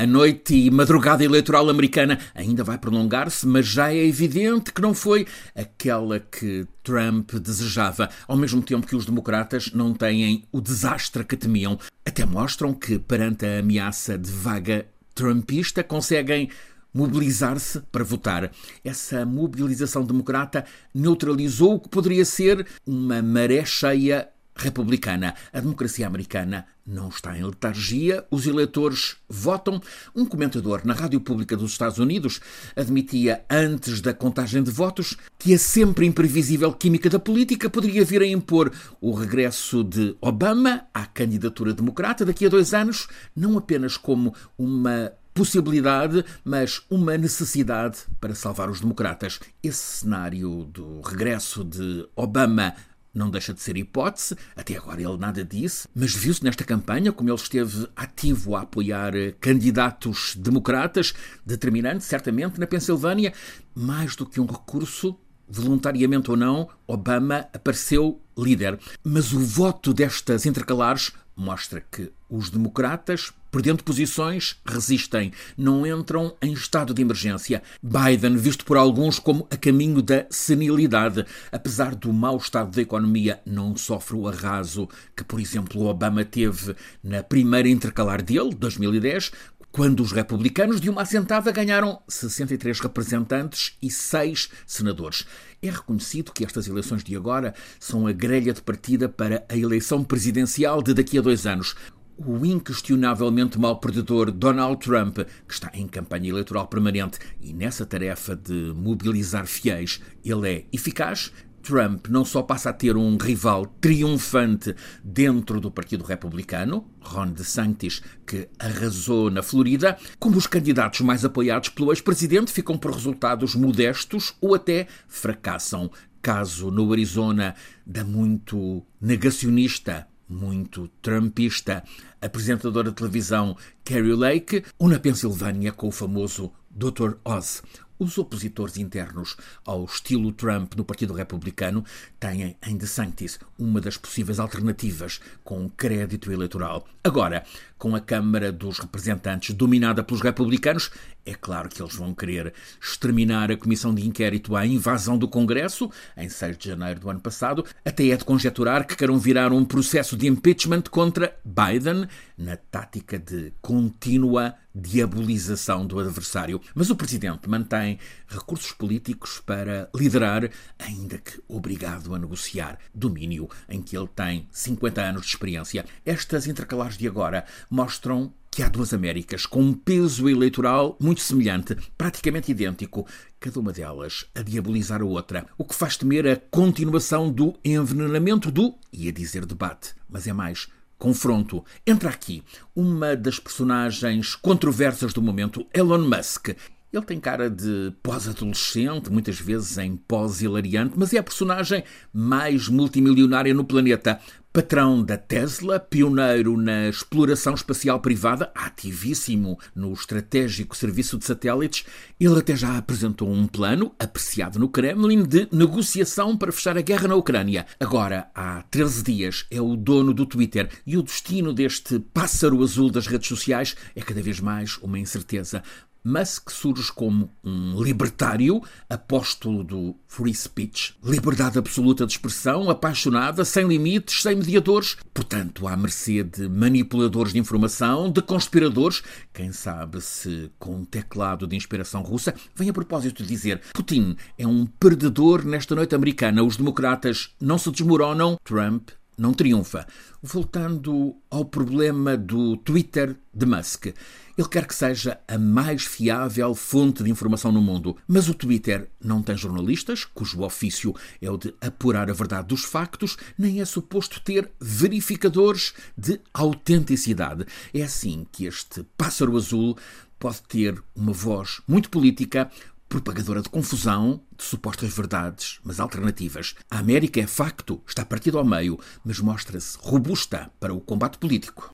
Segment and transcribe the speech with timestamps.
[0.00, 4.94] A noite e madrugada eleitoral americana ainda vai prolongar-se, mas já é evidente que não
[4.94, 11.22] foi aquela que Trump desejava, ao mesmo tempo que os democratas não têm o desastre
[11.22, 11.78] que temiam.
[12.02, 16.48] Até mostram que, perante a ameaça de vaga trumpista, conseguem
[16.94, 18.50] mobilizar-se para votar.
[18.82, 20.64] Essa mobilização democrata
[20.94, 25.34] neutralizou o que poderia ser uma maré cheia republicana.
[25.52, 29.80] A democracia americana não está em letargia, os eleitores votam.
[30.14, 32.40] Um comentador na rádio pública dos Estados Unidos
[32.76, 38.22] admitia, antes da contagem de votos, que a sempre imprevisível química da política poderia vir
[38.22, 43.96] a impor o regresso de Obama à candidatura democrata daqui a dois anos, não apenas
[43.96, 49.38] como uma possibilidade, mas uma necessidade para salvar os democratas.
[49.62, 52.74] Esse cenário do regresso de Obama
[53.14, 57.28] não deixa de ser hipótese, até agora ele nada disse, mas viu-se nesta campanha como
[57.28, 61.12] ele esteve ativo a apoiar candidatos democratas,
[61.44, 63.32] determinante, certamente, na Pensilvânia,
[63.74, 65.16] mais do que um recurso,
[65.48, 68.78] voluntariamente ou não, Obama apareceu líder.
[69.02, 76.52] Mas o voto destas intercalares mostra que os democratas, perdendo posições, resistem, não entram em
[76.52, 77.62] estado de emergência.
[77.82, 83.40] Biden, visto por alguns como a caminho da senilidade, apesar do mau estado da economia,
[83.44, 89.32] não sofre o arraso que, por exemplo, Obama teve na primeira intercalar dele, 2010,
[89.72, 95.24] quando os republicanos, de uma assentada, ganharam 63 representantes e 6 senadores.
[95.62, 100.02] É reconhecido que estas eleições de agora são a grelha de partida para a eleição
[100.02, 101.76] presidencial de daqui a dois anos.
[102.16, 108.36] O inquestionavelmente mal perdedor Donald Trump, que está em campanha eleitoral permanente e nessa tarefa
[108.36, 111.32] de mobilizar fiéis, ele é eficaz,
[111.62, 118.02] Trump não só passa a ter um rival triunfante dentro do Partido Republicano, Ron DeSantis,
[118.26, 124.34] que arrasou na Florida, como os candidatos mais apoiados pelo ex-presidente ficam por resultados modestos
[124.40, 125.90] ou até fracassam.
[126.22, 127.54] Caso no Arizona
[127.86, 131.82] da muito negacionista muito trumpista,
[132.22, 137.16] apresentadora de televisão Carrie Lake, ou na Pensilvânia com o famoso Dr.
[137.24, 137.62] Oz.
[138.00, 141.84] Os opositores internos ao estilo Trump no Partido Republicano
[142.18, 146.88] têm em DeSantis uma das possíveis alternativas com crédito eleitoral.
[147.04, 147.44] Agora,
[147.76, 150.90] com a Câmara dos Representantes dominada pelos republicanos,
[151.26, 155.90] é claro que eles vão querer exterminar a comissão de inquérito à invasão do Congresso,
[156.16, 157.66] em 6 de janeiro do ano passado.
[157.84, 163.18] Até é de conjecturar que queiram virar um processo de impeachment contra Biden, na tática
[163.18, 166.60] de contínua diabolização do adversário.
[166.74, 167.98] Mas o presidente mantém
[168.28, 175.02] recursos políticos para liderar, ainda que obrigado a negociar, domínio em que ele tem 50
[175.02, 175.84] anos de experiência.
[176.04, 181.76] Estas intercalares de agora mostram que há duas Américas com um peso eleitoral muito semelhante,
[181.96, 183.06] praticamente idêntico,
[183.38, 188.50] cada uma delas a diabolizar a outra, o que faz temer a continuação do envenenamento
[188.50, 190.68] do, ia dizer debate, mas é mais
[191.00, 191.64] confronto.
[191.84, 192.44] Entra aqui
[192.76, 196.50] uma das personagens controversas do momento, Elon Musk.
[196.92, 203.54] Ele tem cara de pós-adolescente, muitas vezes em pós-hilariante, mas é a personagem mais multimilionária
[203.54, 204.20] no planeta.
[204.52, 211.86] Patrão da Tesla, pioneiro na exploração espacial privada, ativíssimo no estratégico serviço de satélites,
[212.18, 217.06] ele até já apresentou um plano, apreciado no Kremlin, de negociação para fechar a guerra
[217.06, 217.64] na Ucrânia.
[217.78, 222.90] Agora, há 13 dias, é o dono do Twitter e o destino deste pássaro azul
[222.90, 225.62] das redes sociais é cada vez mais uma incerteza.
[226.04, 233.66] Musk surge como um libertário, apóstolo do free speech, liberdade absoluta de expressão, apaixonada, sem
[233.66, 239.02] limites, sem mediadores, portanto, à mercê de manipuladores de informação, de conspiradores,
[239.32, 244.46] quem sabe se com um teclado de inspiração russa, vem a propósito dizer: Putin é
[244.46, 248.90] um perdedor nesta noite americana, os democratas não se desmoronam, Trump
[249.20, 249.86] não triunfa.
[250.22, 253.86] Voltando ao problema do Twitter de Musk.
[253.86, 258.88] Ele quer que seja a mais fiável fonte de informação no mundo, mas o Twitter
[258.98, 263.64] não tem jornalistas, cujo ofício é o de apurar a verdade dos factos, nem é
[263.66, 267.44] suposto ter verificadores de autenticidade.
[267.74, 269.76] É assim que este pássaro azul
[270.18, 272.50] pode ter uma voz muito política,
[272.90, 276.56] propagadora de confusão, de supostas verdades, mas alternativas.
[276.68, 281.68] A América é facto, está partida ao meio, mas mostra-se robusta para o combate político.